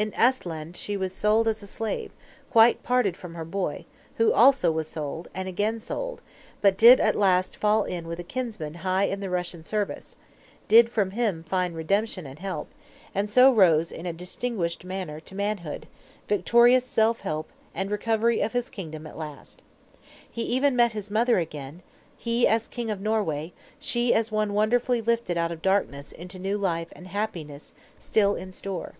[0.00, 2.10] In Esthland she was sold as a slave,
[2.50, 3.84] quite parted from her boy,
[4.14, 6.22] who also was sold, and again sold;
[6.62, 10.16] but did at last fall in with a kinsman high in the Russian service;
[10.68, 12.70] did from him find redemption and help,
[13.14, 15.86] and so rose, in a distinguished manner, to manhood,
[16.28, 19.60] victorious self help, and recovery of his kingdom at last.
[20.30, 21.82] He even met his mother again,
[22.16, 26.56] he as king of Norway, she as one wonderfully lifted out of darkness into new
[26.56, 28.94] life and happiness still in store.